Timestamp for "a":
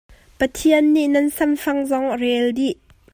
2.13-2.15